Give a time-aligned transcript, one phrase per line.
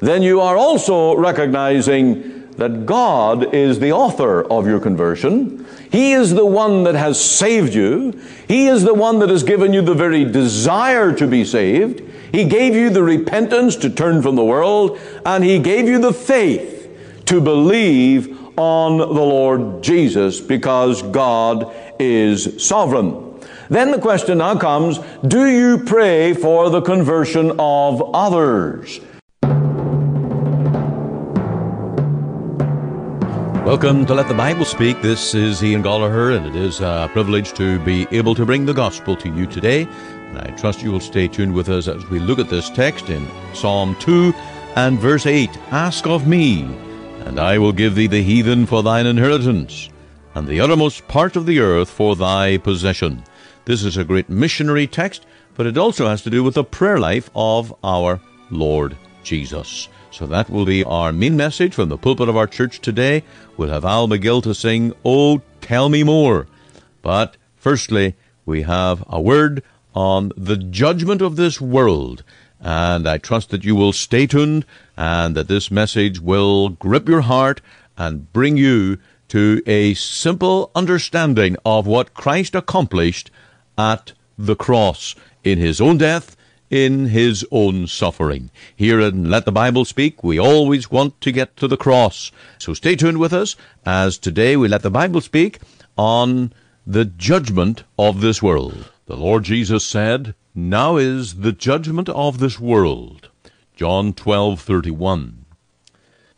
[0.00, 5.66] then you are also recognizing that God is the author of your conversion.
[5.90, 8.20] He is the one that has saved you.
[8.46, 12.02] He is the one that has given you the very desire to be saved.
[12.32, 16.12] He gave you the repentance to turn from the world, and He gave you the
[16.12, 16.88] faith
[17.26, 23.40] to believe on the Lord Jesus because God is sovereign.
[23.70, 29.00] Then the question now comes do you pray for the conversion of others?
[33.70, 35.00] Welcome to Let the Bible Speak.
[35.00, 38.74] This is Ian Goligher, and it is a privilege to be able to bring the
[38.74, 39.82] gospel to you today.
[39.82, 43.10] And I trust you will stay tuned with us as we look at this text
[43.10, 43.24] in
[43.54, 44.34] Psalm 2
[44.74, 46.62] and verse 8 Ask of me,
[47.20, 49.88] and I will give thee the heathen for thine inheritance,
[50.34, 53.22] and the uttermost part of the earth for thy possession.
[53.66, 56.98] This is a great missionary text, but it also has to do with the prayer
[56.98, 59.88] life of our Lord Jesus.
[60.10, 63.22] So that will be our main message from the pulpit of our church today.
[63.56, 66.46] We'll have Al McGill to sing, Oh, Tell Me More.
[67.00, 69.62] But firstly, we have a word
[69.94, 72.24] on the judgment of this world.
[72.58, 77.22] And I trust that you will stay tuned and that this message will grip your
[77.22, 77.60] heart
[77.96, 78.98] and bring you
[79.28, 83.30] to a simple understanding of what Christ accomplished
[83.78, 86.36] at the cross in his own death
[86.70, 88.50] in his own suffering.
[88.74, 92.30] Here in Let the Bible Speak, we always want to get to the cross.
[92.58, 95.58] So stay tuned with us as today we let the Bible speak
[95.98, 96.52] on
[96.86, 98.90] the judgment of this world.
[99.06, 103.28] The Lord Jesus said, Now is the judgment of this world.
[103.74, 105.46] John 12:31.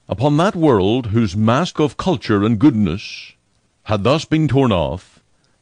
[0.08, 3.32] Upon that world whose mask of culture and goodness
[3.84, 5.11] had thus been torn off,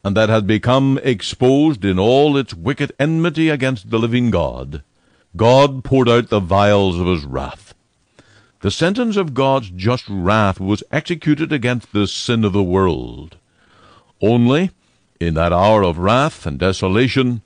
[0.03, 4.83] and that had become exposed in all its wicked enmity against the living God,
[5.37, 7.75] God poured out the vials of his wrath.
[8.61, 13.37] The sentence of God's just wrath was executed against the sin of the world.
[14.23, 14.71] Only,
[15.19, 17.43] in that hour of wrath and desolation,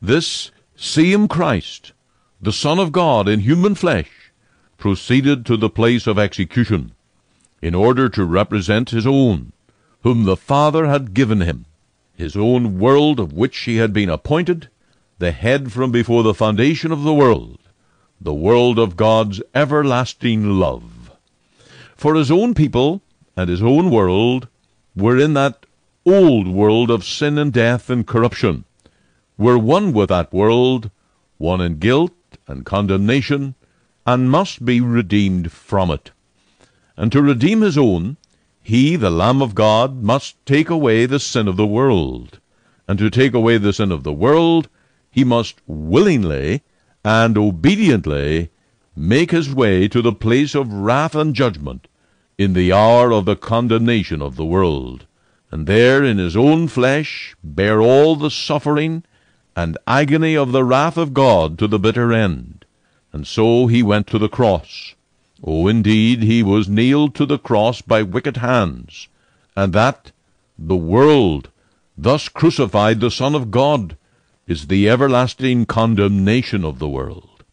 [0.00, 1.92] this same Christ,
[2.40, 4.10] the Son of God in human flesh,
[4.76, 6.92] proceeded to the place of execution,
[7.60, 9.52] in order to represent his own,
[10.02, 11.66] whom the Father had given him
[12.18, 14.68] his own world of which he had been appointed,
[15.20, 17.60] the head from before the foundation of the world,
[18.20, 21.12] the world of God's everlasting love.
[21.94, 23.02] For his own people
[23.36, 24.48] and his own world
[24.96, 25.64] were in that
[26.04, 28.64] old world of sin and death and corruption,
[29.36, 30.90] were one with that world,
[31.36, 32.12] one in guilt
[32.48, 33.54] and condemnation,
[34.04, 36.10] and must be redeemed from it.
[36.96, 38.16] And to redeem his own,
[38.68, 42.38] he, the Lamb of God, must take away the sin of the world.
[42.86, 44.68] And to take away the sin of the world,
[45.10, 46.60] he must willingly
[47.02, 48.50] and obediently
[48.94, 51.88] make his way to the place of wrath and judgment
[52.36, 55.06] in the hour of the condemnation of the world,
[55.50, 59.02] and there in his own flesh bear all the suffering
[59.56, 62.66] and agony of the wrath of God to the bitter end.
[63.14, 64.94] And so he went to the cross,
[65.42, 69.08] Oh, indeed, he was nailed to the cross by wicked hands,
[69.56, 70.10] and that
[70.58, 71.50] the world
[71.96, 73.96] thus crucified the Son of God
[74.48, 77.44] is the everlasting condemnation of the world.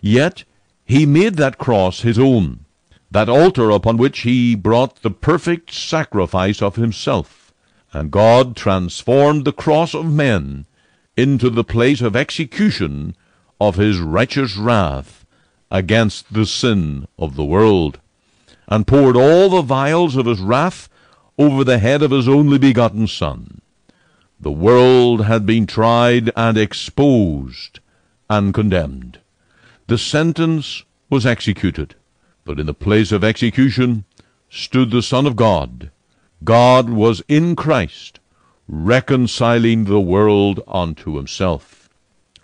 [0.00, 0.44] Yet
[0.84, 2.64] he made that cross his own,
[3.10, 7.52] that altar upon which he brought the perfect sacrifice of himself,
[7.92, 10.66] and God transformed the cross of men
[11.16, 13.16] into the place of execution
[13.60, 15.25] of his righteous wrath
[15.70, 17.98] against the sin of the world,
[18.68, 20.88] and poured all the vials of his wrath
[21.38, 23.60] over the head of his only begotten Son.
[24.40, 27.80] The world had been tried and exposed
[28.28, 29.18] and condemned.
[29.86, 31.94] The sentence was executed,
[32.44, 34.04] but in the place of execution
[34.50, 35.90] stood the Son of God.
[36.44, 38.20] God was in Christ,
[38.68, 41.88] reconciling the world unto himself.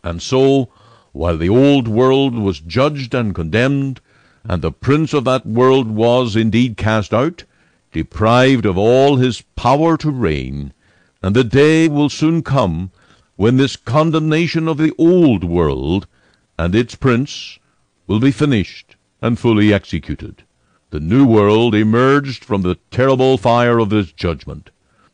[0.03, 0.69] And so
[1.13, 4.01] while the old world was judged and condemned,
[4.45, 7.45] and the prince of that world was indeed cast out,
[7.93, 10.73] deprived of all his power to reign,
[11.23, 12.91] and the day will soon come
[13.37, 16.07] when this condemnation of the old world
[16.59, 17.59] and its prince
[18.07, 20.43] will be finished and fully executed.
[20.91, 24.71] The new world emerged from the terrible fire of this judgment,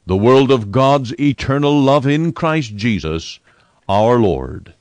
[0.07, 3.41] the world of God's eternal love in Christ Jesus,
[3.89, 4.75] our Lord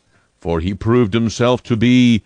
[0.48, 2.24] for he proved himself to be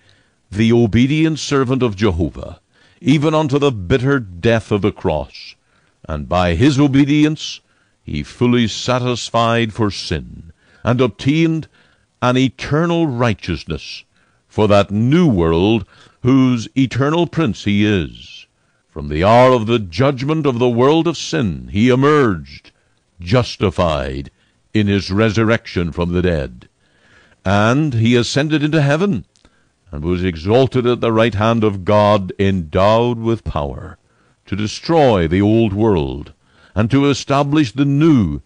[0.52, 2.62] the obedient servant of Jehovah,
[3.00, 5.56] even unto the bitter death of the cross.
[6.08, 7.62] And by his obedience
[8.04, 10.54] he fully satisfied for sin,
[10.84, 11.68] and obtained
[12.22, 14.04] an eternal righteousness
[14.48, 15.84] for that new world
[16.22, 18.46] whose eternal prince he is.
[18.92, 22.70] From the hour of the judgment of the world of sin he emerged,
[23.20, 24.30] justified,
[24.76, 26.68] in his resurrection from the dead.
[27.44, 29.26] And he ascended into heaven,
[29.92, 33.98] and was exalted at the right hand of God, endowed with power,
[34.46, 36.34] to destroy the old world,
[36.76, 38.42] and to establish the new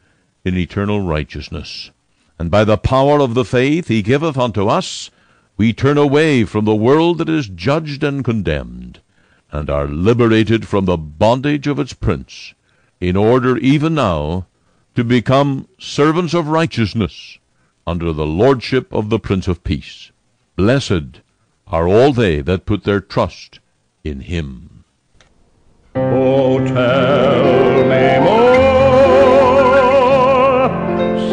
[0.46, 1.92] in eternal righteousness.
[2.40, 5.12] And by the power of the faith he giveth unto us,
[5.58, 9.02] we turn away from the world that is judged and condemned,
[9.52, 12.54] and are liberated from the bondage of its prince,
[13.02, 14.48] in order even now
[14.96, 17.40] to become servants of righteousness
[17.88, 20.12] under the lordship of the Prince of Peace.
[20.56, 21.22] Blessed
[21.68, 23.60] are all they that put their trust
[24.04, 24.84] in him.
[25.96, 28.56] Oh, tell me more,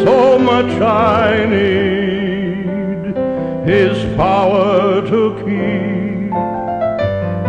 [0.05, 3.15] so much I need
[3.67, 6.33] his power to keep,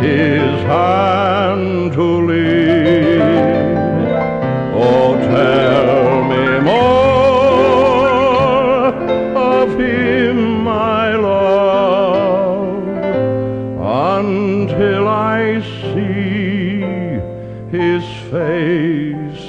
[0.02, 3.20] his hand to lead.
[4.76, 5.63] Oh, tell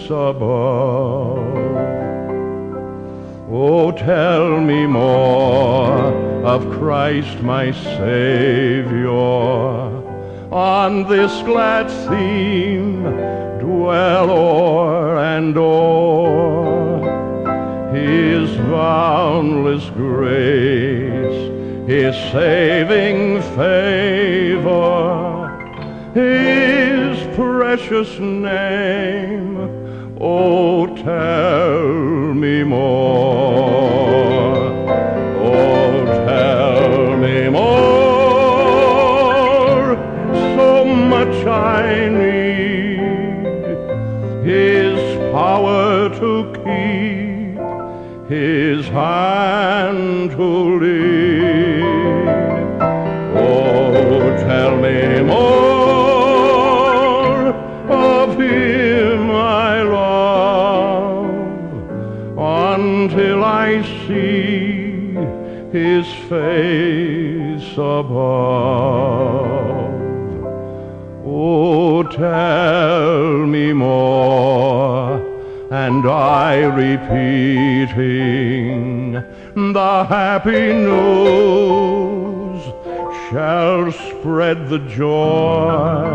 [0.10, 1.56] above.
[3.52, 6.14] Oh, tell me more
[6.46, 9.12] of Christ my Savior.
[10.52, 13.04] On this glad theme
[13.60, 17.00] dwell o'er and o'er
[17.94, 24.76] His boundless grace, His saving favor,
[26.14, 29.45] His precious name.
[30.28, 33.46] Oh, tell me more.
[35.38, 37.66] Oh, tell me more.
[40.58, 43.04] So much I need
[44.44, 45.00] His
[45.32, 46.32] power to
[46.64, 47.60] keep,
[48.28, 51.15] His hand to lead.
[62.86, 65.16] Until I see
[65.72, 69.56] His face above.
[71.26, 75.20] Oh, tell me more,
[75.72, 78.06] and I repeating
[79.74, 82.62] the happy news
[83.30, 86.06] shall spread the joy.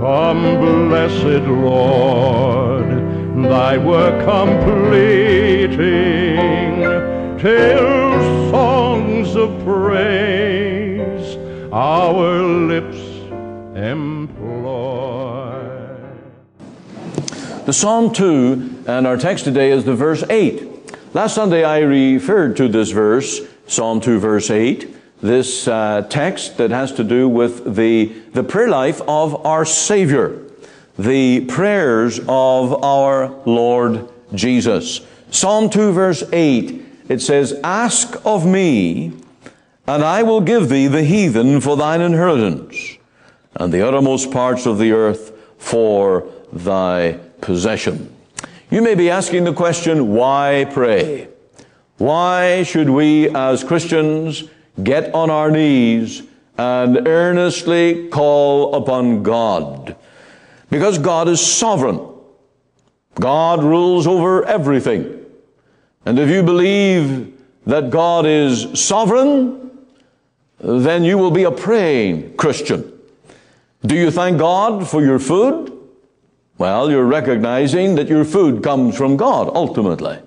[0.00, 0.42] Come,
[0.88, 3.05] blessed Lord,
[3.48, 5.76] thy work completing,
[7.38, 11.36] till songs of praise
[11.72, 12.98] our lips
[13.76, 15.06] employ.
[17.66, 21.14] The Psalm 2, and our text today is the verse 8.
[21.14, 26.70] Last Sunday I referred to this verse, Psalm 2, verse 8, this uh, text that
[26.70, 30.45] has to do with the, the prayer life of our Savior,
[30.98, 35.00] the prayers of our Lord Jesus.
[35.30, 39.12] Psalm 2, verse 8, it says, Ask of me,
[39.86, 42.96] and I will give thee the heathen for thine inheritance
[43.54, 48.14] and the uttermost parts of the earth for thy possession.
[48.70, 51.28] You may be asking the question, why pray?
[51.98, 54.44] Why should we as Christians
[54.82, 56.22] get on our knees
[56.58, 59.96] and earnestly call upon God?
[60.70, 62.00] Because God is sovereign.
[63.14, 65.24] God rules over everything.
[66.04, 67.32] And if you believe
[67.66, 69.70] that God is sovereign,
[70.58, 72.92] then you will be a praying Christian.
[73.84, 75.72] Do you thank God for your food?
[76.58, 80.18] Well, you're recognizing that your food comes from God ultimately.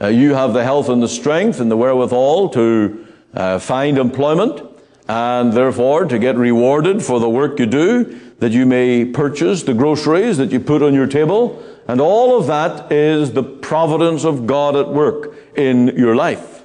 [0.00, 4.69] Uh, you have the health and the strength and the wherewithal to uh, find employment
[5.10, 9.74] and therefore to get rewarded for the work you do, that you may purchase the
[9.74, 11.60] groceries that you put on your table.
[11.88, 16.62] And all of that is the providence of God at work in your life.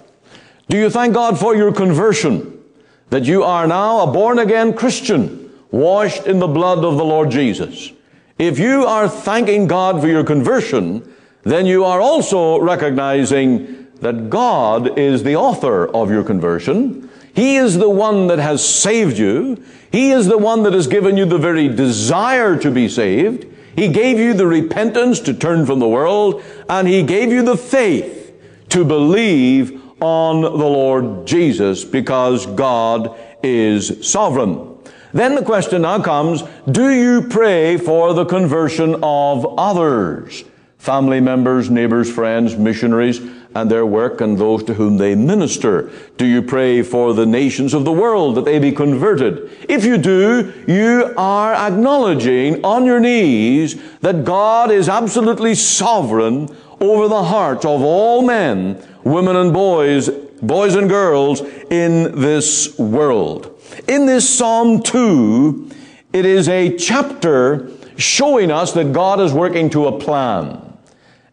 [0.69, 2.63] Do you thank God for your conversion?
[3.09, 5.41] That you are now a born again Christian?
[5.71, 7.91] washed in the blood of the Lord Jesus.
[8.37, 14.97] If you are thanking God for your conversion, then you are also recognizing that God
[14.97, 17.04] is the author of your conversion.
[17.35, 19.61] He is the one that has saved you.
[19.91, 23.45] He is the one that has given you the very desire to be saved.
[23.75, 27.57] He gave you the repentance to turn from the world, and He gave you the
[27.57, 28.33] faith
[28.69, 34.77] to believe on the Lord Jesus because God is sovereign.
[35.13, 40.43] Then the question now comes, do you pray for the conversion of others?
[40.77, 43.21] Family members, neighbors, friends, missionaries,
[43.55, 45.89] and their work and those to whom they minister?
[46.17, 49.49] Do you pray for the nations of the world that they be converted?
[49.69, 57.07] If you do, you are acknowledging on your knees that God is absolutely sovereign over
[57.07, 60.09] the hearts of all men, women and boys,
[60.41, 63.57] boys and girls in this world.
[63.87, 65.71] In this Psalm 2,
[66.11, 70.64] it is a chapter showing us that God is working to a plan.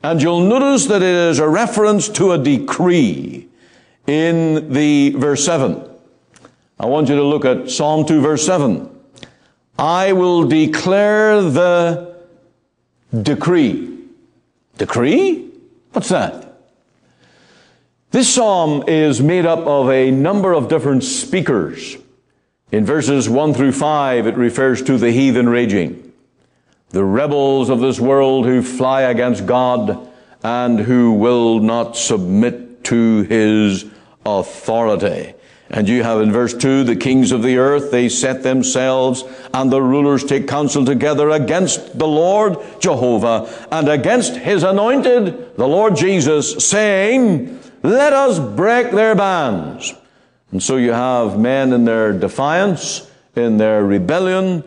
[0.03, 3.49] And you'll notice that it is a reference to a decree
[4.07, 5.89] in the verse 7.
[6.81, 8.89] I want you to look at Psalm 2 verse 7.
[9.79, 12.17] I will declare the
[13.23, 13.99] decree.
[14.77, 15.51] Decree?
[15.93, 16.61] What's that?
[18.11, 21.97] This psalm is made up of a number of different speakers.
[22.73, 26.02] In verses 1 through 5, it refers to the heathen raging
[26.93, 30.09] the rebels of this world who fly against God
[30.43, 33.85] and who will not submit to his
[34.25, 35.35] authority.
[35.71, 39.73] And you have in verse 2, the kings of the earth, they set themselves and
[39.73, 45.97] the rulers take counsel together against the Lord Jehovah and against his anointed, the Lord
[45.97, 49.95] Jesus, saying, let us break their bands.
[50.53, 54.63] And so you have men in their defiance, in their rebellion,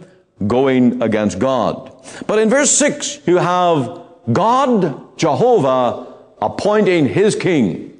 [0.48, 1.95] going against God.
[2.28, 7.98] But in verse 6, you have God, Jehovah, appointing his king.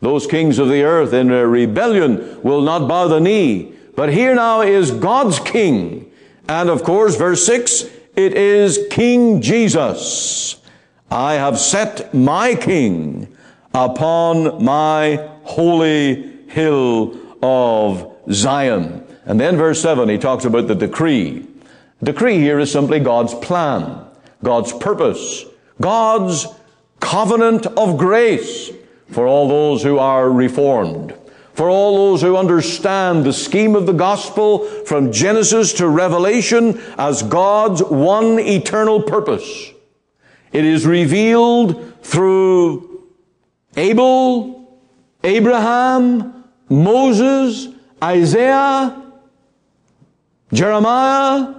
[0.00, 3.72] Those kings of the earth in their rebellion will not bow the knee.
[3.96, 6.10] But here now is God's king.
[6.48, 7.82] And of course, verse 6,
[8.16, 10.56] it is King Jesus.
[11.10, 13.28] I have set my king
[13.74, 19.04] upon my holy hill of Zion.
[19.24, 21.46] And then verse 7, he talks about the decree.
[22.02, 24.04] Decree here is simply God's plan,
[24.42, 25.44] God's purpose,
[25.80, 26.46] God's
[27.00, 28.70] covenant of grace
[29.10, 31.14] for all those who are reformed,
[31.54, 37.22] for all those who understand the scheme of the gospel from Genesis to Revelation as
[37.22, 39.72] God's one eternal purpose.
[40.52, 43.06] It is revealed through
[43.76, 44.80] Abel,
[45.24, 47.68] Abraham, Moses,
[48.02, 49.02] Isaiah,
[50.52, 51.57] Jeremiah,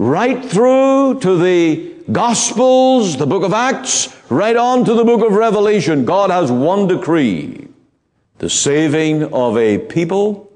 [0.00, 5.34] right through to the Gospels, the book of Acts, right on to the book of
[5.34, 6.06] Revelation.
[6.06, 7.68] God has one decree.
[8.38, 10.50] The saving of a people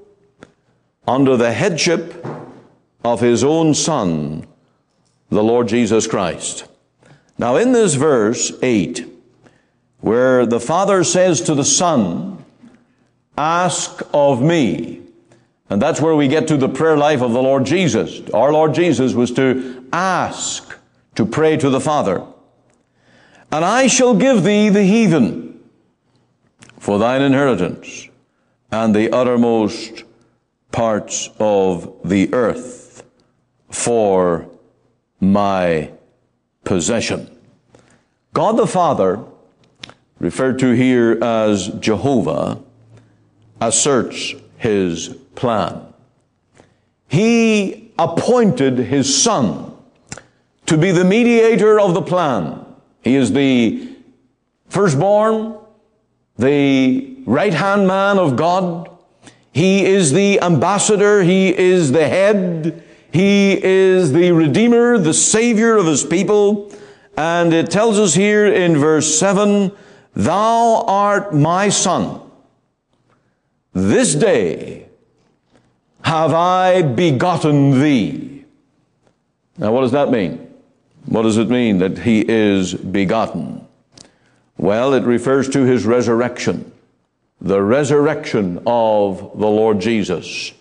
[1.06, 2.26] under the headship
[3.04, 4.46] of His own Son,
[5.28, 6.66] the Lord Jesus Christ.
[7.36, 9.06] Now in this verse 8,
[10.00, 12.42] where the Father says to the Son,
[13.36, 15.03] ask of me,
[15.70, 18.20] and that's where we get to the prayer life of the Lord Jesus.
[18.30, 20.78] Our Lord Jesus was to ask,
[21.14, 22.24] to pray to the Father.
[23.50, 25.60] And I shall give thee the heathen
[26.78, 28.08] for thine inheritance
[28.70, 30.04] and the uttermost
[30.70, 33.04] parts of the earth
[33.70, 34.48] for
[35.20, 35.90] my
[36.64, 37.30] possession.
[38.32, 39.24] God the Father,
[40.18, 42.60] referred to here as Jehovah,
[43.60, 45.92] asserts his plan.
[47.08, 49.72] He appointed his son
[50.66, 52.64] to be the mediator of the plan.
[53.02, 53.88] He is the
[54.68, 55.56] firstborn,
[56.38, 58.90] the right hand man of God.
[59.52, 61.22] He is the ambassador.
[61.22, 62.82] He is the head.
[63.12, 66.72] He is the redeemer, the savior of his people.
[67.16, 69.70] And it tells us here in verse 7,
[70.14, 72.20] Thou art my son.
[73.72, 74.83] This day
[76.04, 78.44] have I begotten thee.
[79.56, 80.52] Now, what does that mean?
[81.06, 83.66] What does it mean that he is begotten?
[84.58, 86.70] Well, it refers to his resurrection,
[87.40, 90.52] the resurrection of the Lord Jesus,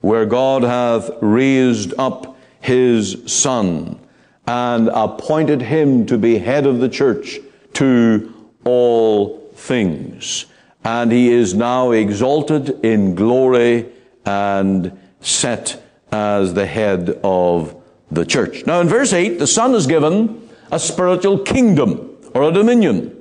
[0.00, 3.98] where God hath raised up his Son
[4.46, 7.40] and appointed him to be head of the church
[7.74, 8.32] to
[8.64, 10.46] all things.
[10.84, 13.91] And he is now exalted in glory
[14.24, 17.74] and set as the head of
[18.10, 18.66] the church.
[18.66, 23.18] Now in verse 8, the Son is given a spiritual kingdom or a dominion.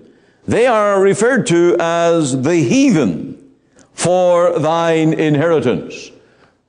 [0.48, 3.52] They are referred to as the heathen
[3.94, 6.12] for thine inheritance.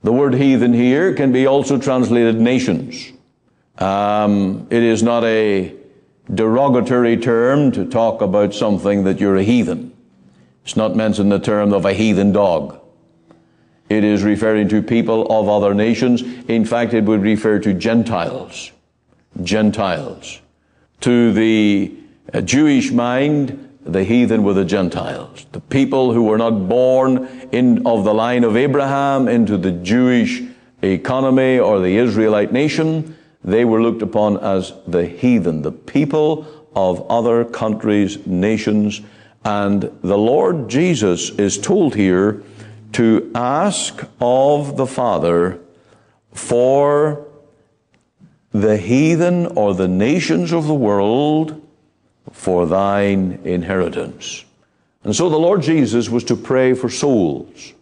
[0.03, 3.11] The word heathen here can be also translated nations.
[3.77, 5.73] Um, it is not a
[6.31, 9.93] derogatory term to talk about something that you're a heathen.
[10.63, 12.79] It's not mentioned in the term of a heathen dog.
[13.93, 16.23] It is referring to people of other nations.
[16.47, 18.71] In fact, it would refer to Gentiles.
[19.43, 20.41] Gentiles.
[21.01, 21.93] To the
[22.33, 25.45] uh, Jewish mind, the heathen were the Gentiles.
[25.51, 30.41] The people who were not born in, of the line of Abraham into the Jewish
[30.81, 37.05] economy or the Israelite nation, they were looked upon as the heathen, the people of
[37.11, 39.01] other countries, nations,
[39.45, 42.41] and the Lord Jesus is told here
[42.93, 45.59] to ask of the Father
[46.31, 47.25] for
[48.51, 51.59] the heathen or the nations of the world
[52.31, 54.45] for thine inheritance.
[55.03, 57.73] And so the Lord Jesus was to pray for souls.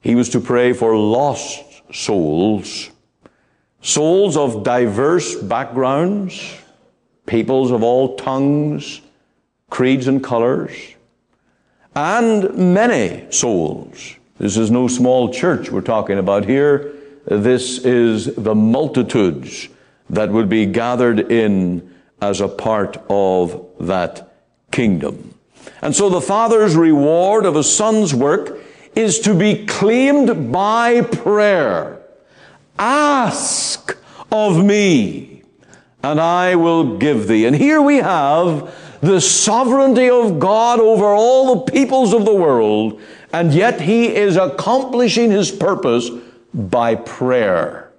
[0.00, 2.90] He was to pray for lost souls,
[3.82, 6.56] souls of diverse backgrounds,
[7.26, 9.00] peoples of all tongues,
[9.68, 10.72] creeds and colors,
[11.94, 14.16] and many souls.
[14.38, 16.94] This is no small church we're talking about here.
[17.26, 19.68] This is the multitudes
[20.08, 24.32] that would be gathered in as a part of that
[24.70, 25.34] kingdom.
[25.82, 28.58] And so the Father's reward of a Son's work
[28.94, 32.00] is to be claimed by prayer.
[32.78, 33.96] Ask
[34.32, 35.42] of me,
[36.02, 37.46] and I will give thee.
[37.46, 43.00] And here we have the sovereignty of God over all the peoples of the world,
[43.32, 46.10] and yet He is accomplishing His purpose
[46.52, 47.90] by prayer.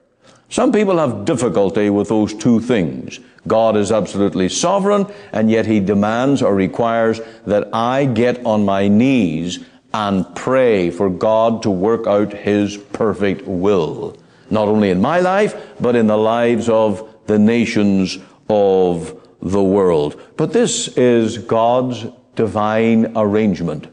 [0.50, 3.20] Some people have difficulty with those two things.
[3.48, 8.88] God is absolutely sovereign, and yet He demands or requires that I get on my
[8.88, 14.18] knees and pray for God to work out His perfect will.
[14.50, 20.20] Not only in my life, but in the lives of the nations of the world.
[20.38, 22.06] But this is God's
[22.36, 23.88] divine arrangement.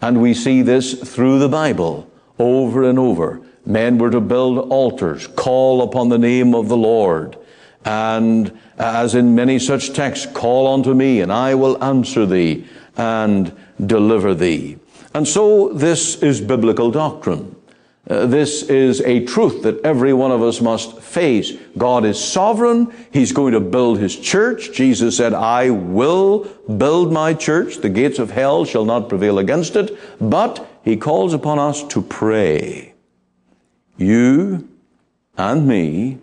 [0.00, 3.40] And we see this through the Bible over and over.
[3.64, 7.38] Men were to build altars, call upon the name of the Lord.
[7.84, 13.56] And as in many such texts, call unto me and I will answer thee and
[13.84, 14.78] deliver thee.
[15.14, 17.54] And so this is biblical doctrine.
[18.08, 21.52] Uh, this is a truth that every one of us must face.
[21.78, 22.92] God is sovereign.
[23.12, 24.72] He's going to build His church.
[24.72, 26.44] Jesus said, I will
[26.78, 27.76] build my church.
[27.76, 29.96] The gates of hell shall not prevail against it.
[30.20, 32.94] But He calls upon us to pray.
[33.96, 34.68] You
[35.38, 36.18] and me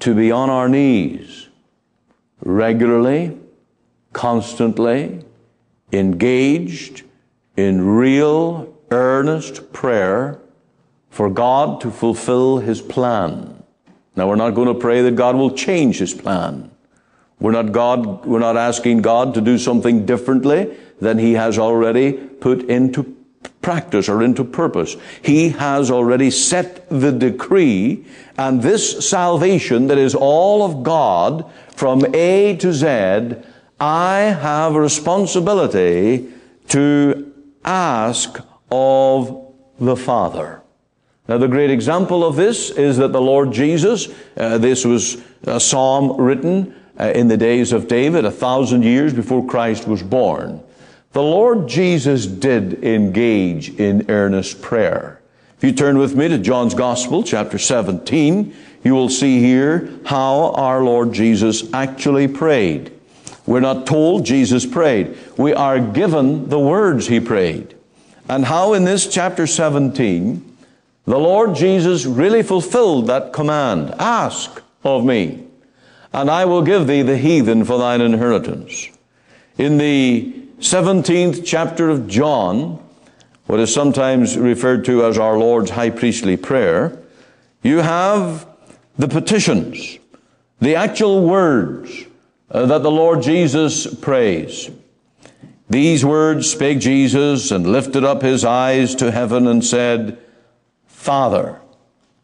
[0.00, 1.48] to be on our knees
[2.40, 3.38] regularly,
[4.12, 5.24] constantly,
[5.92, 7.04] engaged
[7.56, 10.40] in real, earnest prayer
[11.10, 13.62] for God to fulfill His plan.
[14.14, 16.70] Now, we're not going to pray that God will change His plan.
[17.38, 22.12] We're not God, we're not asking God to do something differently than He has already
[22.12, 23.14] put into
[23.60, 24.96] practice or into purpose.
[25.22, 28.04] He has already set the decree
[28.38, 33.36] and this salvation that is all of God from A to Z,
[33.80, 36.28] I have a responsibility
[36.68, 37.32] to
[37.64, 38.38] ask
[38.70, 40.62] of the Father.
[41.28, 45.58] Now, the great example of this is that the Lord Jesus, uh, this was a
[45.58, 50.62] psalm written uh, in the days of David, a thousand years before Christ was born.
[51.12, 55.20] The Lord Jesus did engage in earnest prayer.
[55.56, 60.52] If you turn with me to John's Gospel, chapter 17, you will see here how
[60.52, 62.92] our Lord Jesus actually prayed.
[63.46, 65.16] We're not told Jesus prayed.
[65.36, 67.74] We are given the words he prayed.
[68.28, 70.45] And how in this chapter 17,
[71.06, 73.94] the Lord Jesus really fulfilled that command.
[73.98, 75.46] Ask of me,
[76.12, 78.88] and I will give thee the heathen for thine inheritance.
[79.56, 82.82] In the 17th chapter of John,
[83.46, 87.00] what is sometimes referred to as our Lord's high priestly prayer,
[87.62, 88.46] you have
[88.98, 89.98] the petitions,
[90.60, 92.06] the actual words
[92.50, 94.70] uh, that the Lord Jesus prays.
[95.68, 100.18] These words spake Jesus and lifted up his eyes to heaven and said,
[101.06, 101.60] Father,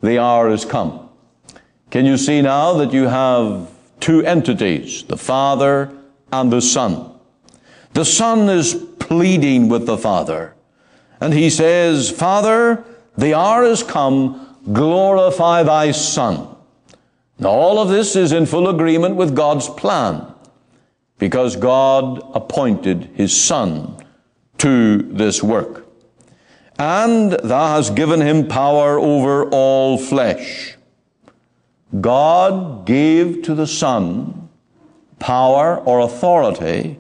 [0.01, 1.09] the hour is come.
[1.93, 5.97] Can you see now that you have two entities, the Father
[6.33, 7.13] and the Son?
[7.93, 10.57] The Son is pleading with the Father.
[11.21, 12.83] And he says, Father,
[13.17, 16.49] the hour is come, glorify thy Son.
[17.39, 20.27] Now all of this is in full agreement with God's plan
[21.19, 24.05] because God appointed his Son
[24.59, 25.83] to this work
[26.83, 30.77] and thou hast given him power over all flesh.
[32.01, 34.49] God gave to the Son
[35.21, 36.99] power or authority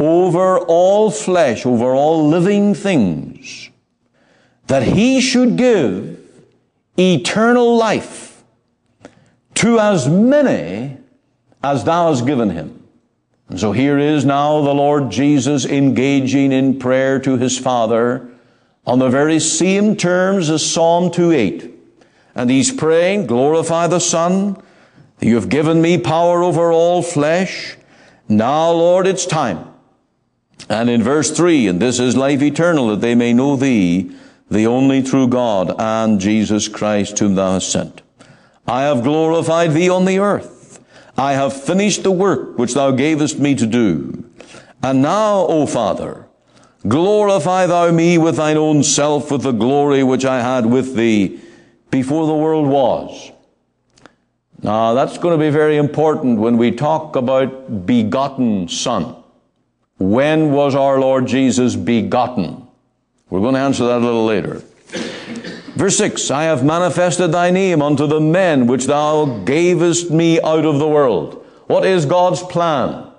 [0.00, 3.70] over all flesh, over all living things,
[4.66, 6.18] that he should give
[6.98, 8.42] eternal life
[9.54, 10.96] to as many
[11.62, 12.82] as thou hast given him.
[13.48, 18.31] And so here is now the Lord Jesus engaging in prayer to his Father
[18.86, 21.72] on the very same terms as Psalm 2.8.
[22.34, 24.60] And he's praying, glorify the Son,
[25.18, 27.76] that you have given me power over all flesh.
[28.28, 29.68] Now, Lord, it's time.
[30.68, 34.16] And in verse 3, and this is life eternal, that they may know thee,
[34.50, 38.02] the only true God, and Jesus Christ, whom thou hast sent.
[38.66, 40.80] I have glorified thee on the earth.
[41.16, 44.24] I have finished the work which thou gavest me to do.
[44.82, 46.21] And now, O Father,
[46.86, 51.40] glorify thou me with thine own self with the glory which I had with thee
[51.90, 53.30] before the world was.
[54.62, 59.16] Now, that's going to be very important when we talk about begotten Son.
[59.98, 62.66] When was our Lord Jesus begotten?
[63.28, 64.62] We're going to answer that a little later.
[65.74, 70.64] Verse 6 I have manifested thy name unto the men which thou gavest me out
[70.64, 71.44] of the world.
[71.66, 73.10] What is God's plan?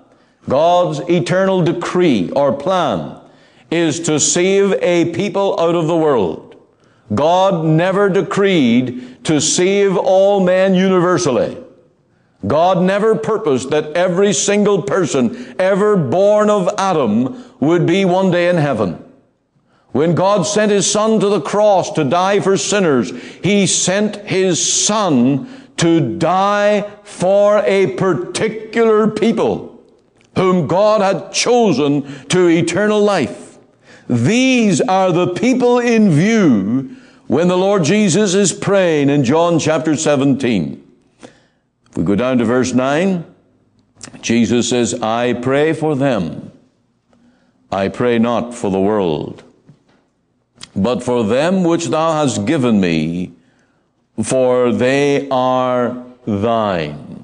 [0.48, 3.20] God's eternal decree or plan
[3.74, 6.54] is to save a people out of the world.
[7.12, 11.58] God never decreed to save all men universally.
[12.46, 18.48] God never purposed that every single person ever born of Adam would be one day
[18.48, 19.02] in heaven.
[19.90, 23.10] When God sent His Son to the cross to die for sinners,
[23.42, 29.82] He sent His Son to die for a particular people
[30.36, 33.53] whom God had chosen to eternal life.
[34.08, 39.96] These are the people in view when the Lord Jesus is praying in John chapter
[39.96, 40.80] 17.
[41.22, 43.24] If we go down to verse 9,
[44.20, 46.52] Jesus says, I pray for them.
[47.72, 49.42] I pray not for the world,
[50.76, 53.32] but for them which thou hast given me,
[54.22, 57.23] for they are thine.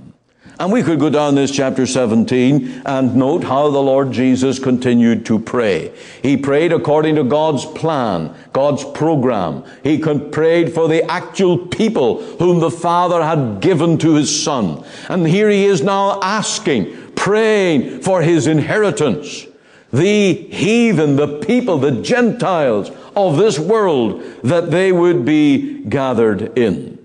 [0.61, 5.25] And we could go down this chapter 17 and note how the Lord Jesus continued
[5.25, 5.91] to pray.
[6.21, 9.65] He prayed according to God's plan, God's program.
[9.83, 14.85] He prayed for the actual people whom the Father had given to His Son.
[15.09, 19.47] And here He is now asking, praying for His inheritance.
[19.95, 27.00] The heathen, the people, the Gentiles of this world, that they would be gathered in.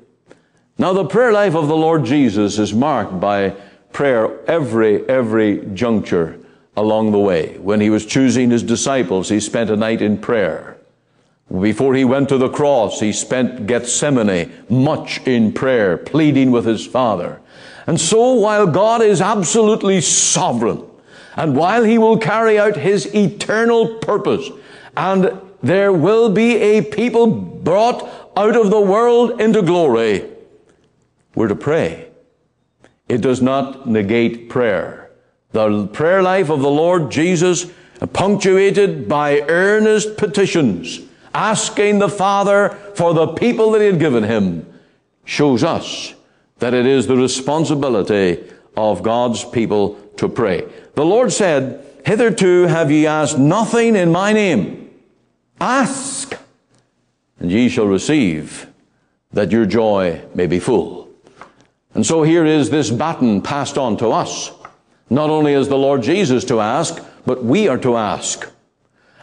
[0.78, 3.56] Now, the prayer life of the Lord Jesus is marked by
[3.94, 6.38] prayer every, every juncture
[6.76, 7.58] along the way.
[7.60, 10.78] When he was choosing his disciples, he spent a night in prayer.
[11.62, 16.86] Before he went to the cross, he spent Gethsemane much in prayer, pleading with his
[16.86, 17.40] Father.
[17.88, 20.84] And so, while God is absolutely sovereign,
[21.38, 24.50] and while he will carry out his eternal purpose,
[24.98, 30.35] and there will be a people brought out of the world into glory,
[31.36, 32.10] we're to pray.
[33.08, 35.12] It does not negate prayer.
[35.52, 37.68] The prayer life of the Lord Jesus,
[38.14, 41.02] punctuated by earnest petitions,
[41.34, 44.66] asking the Father for the people that He had given Him,
[45.24, 46.14] shows us
[46.60, 48.44] that it is the responsibility
[48.76, 50.68] of God's people to pray.
[50.96, 54.90] The Lord said, Hitherto have ye asked nothing in my name.
[55.60, 56.38] Ask,
[57.40, 58.68] and ye shall receive,
[59.32, 61.05] that your joy may be full.
[61.96, 64.52] And so here is this baton passed on to us.
[65.10, 68.52] Not only is the Lord Jesus to ask, but we are to ask.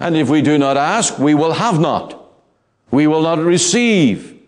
[0.01, 2.19] And if we do not ask, we will have not.
[2.91, 4.41] We will not receive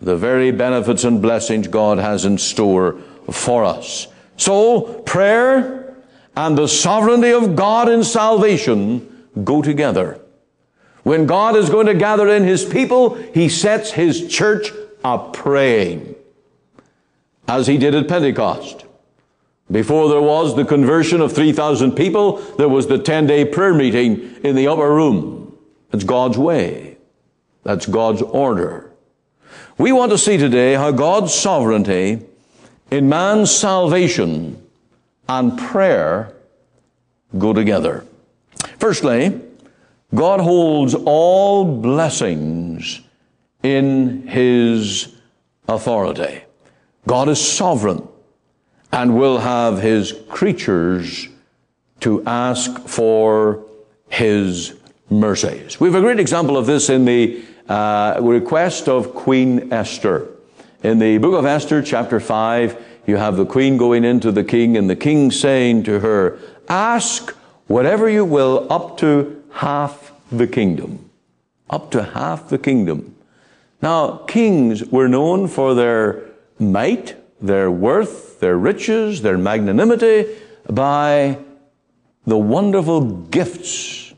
[0.00, 2.98] the very benefits and blessings God has in store
[3.30, 4.08] for us.
[4.36, 5.96] So, prayer
[6.36, 10.20] and the sovereignty of God in salvation go together.
[11.02, 14.70] When God is going to gather in His people, He sets His church
[15.04, 16.14] a praying
[17.48, 18.84] as he did at Pentecost.
[19.70, 24.36] Before there was the conversion of 3,000 people, there was the 10 day prayer meeting
[24.44, 25.56] in the upper room.
[25.90, 26.96] That's God's way.
[27.64, 28.90] That's God's order.
[29.76, 32.20] We want to see today how God's sovereignty
[32.90, 34.62] in man's salvation
[35.28, 36.34] and prayer
[37.36, 38.04] go together.
[38.78, 39.40] Firstly,
[40.14, 43.02] God holds all blessings
[43.62, 45.14] in His
[45.68, 46.42] authority.
[47.06, 48.06] God is sovereign
[48.92, 51.28] and will have his creatures
[52.00, 53.64] to ask for
[54.08, 54.74] his
[55.10, 55.80] mercies.
[55.80, 60.28] We have a great example of this in the uh, request of Queen Esther.
[60.82, 64.76] In the book of Esther, chapter 5, you have the queen going into the king,
[64.76, 67.34] and the king saying to her, Ask
[67.66, 71.10] whatever you will, up to half the kingdom.
[71.70, 73.16] Up to half the kingdom.
[73.80, 76.27] Now, kings were known for their
[76.60, 80.26] might, their worth, their riches, their magnanimity
[80.68, 81.38] by
[82.26, 84.12] the wonderful gifts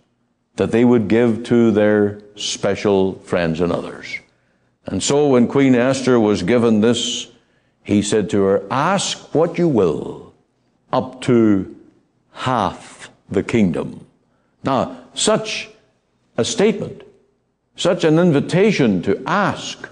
[0.57, 4.19] that they would give to their special friends and others.
[4.87, 7.29] And so when Queen Esther was given this,
[7.83, 10.35] he said to her, Ask what you will,
[10.93, 11.77] up to
[12.33, 14.07] half the kingdom.
[14.65, 15.71] Now, such
[16.37, 17.03] a statement,
[17.77, 19.89] such an invitation to ask,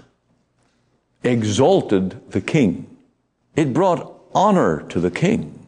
[1.23, 2.97] exalted the king.
[3.55, 5.67] It brought honor to the king.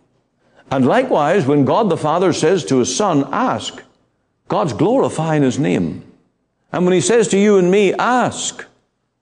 [0.70, 3.84] And likewise, when God the Father says to his Son, Ask,
[4.48, 6.04] God's glorifying his name.
[6.72, 8.66] And when he says to you and me, Ask,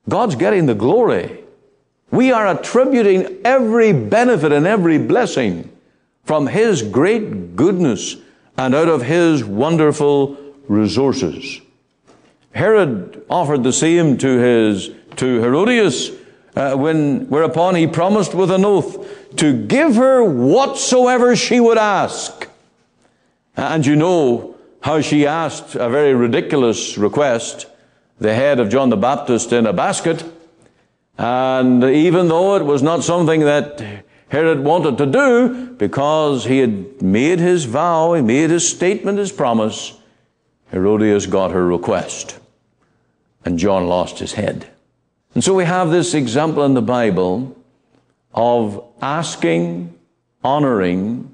[0.08, 1.44] God's getting the glory.
[2.12, 5.72] We are attributing every benefit and every blessing
[6.24, 8.16] from His great goodness
[8.58, 10.38] and out of His wonderful
[10.68, 11.62] resources.
[12.52, 16.12] Herod offered the same to his to Herodias,
[16.60, 22.50] uh, when whereupon he promised with an oath to give her whatsoever she would ask.
[23.56, 27.66] And you know how she asked a very ridiculous request,
[28.20, 30.26] the head of John the Baptist in a basket.
[31.18, 37.02] And even though it was not something that Herod wanted to do, because he had
[37.02, 39.98] made his vow, he made his statement, his promise,
[40.72, 42.38] Herodias got her request.
[43.46, 44.70] And John lost his head.
[45.34, 47.56] And so we have this example in the Bible
[48.34, 49.94] of asking,
[50.44, 51.34] honoring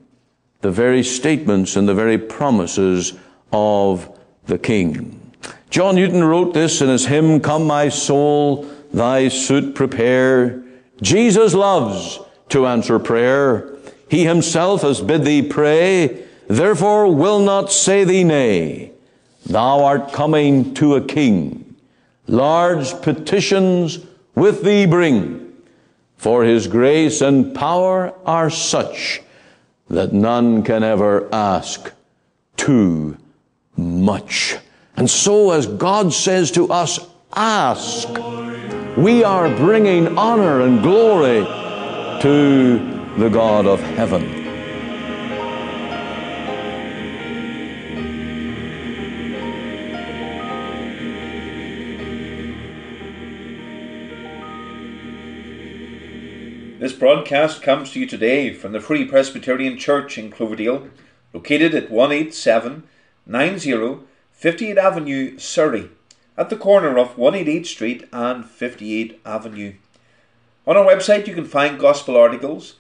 [0.62, 3.14] the very statements and the very promises
[3.52, 4.10] of
[4.46, 5.32] the King.
[5.70, 10.64] John Newton wrote this in his hymn, Come my soul, thy suit prepare.
[11.02, 13.76] Jesus loves to answer prayer.
[14.10, 18.92] He himself has bid thee pray, therefore will not say thee nay.
[19.46, 21.65] Thou art coming to a king.
[22.28, 24.00] Large petitions
[24.34, 25.54] with thee bring,
[26.18, 29.22] for his grace and power are such
[29.90, 31.92] that none can ever ask
[32.58, 33.18] too
[33.78, 34.58] much.
[34.98, 37.00] And so as God says to us,
[37.34, 38.10] ask
[38.98, 41.44] we are bringing honor and glory
[42.22, 42.78] to
[43.18, 44.45] the God of heaven.
[56.96, 60.88] Broadcast comes to you today from the Free Presbyterian Church in Cloverdale,
[61.34, 64.00] located at 18790
[64.32, 65.90] 58 Avenue, Surrey
[66.38, 69.74] at the corner of 188 Street and 58 Avenue.
[70.68, 72.76] On our website, you can find gospel articles,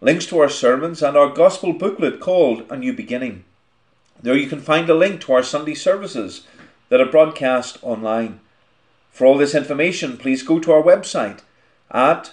[0.00, 3.44] links to our sermons, and our gospel booklet called A New Beginning.
[4.22, 6.46] There you can find a link to our Sunday services
[6.88, 8.40] that are broadcast online.
[9.10, 11.40] For all this information, please go to our website
[11.90, 12.32] at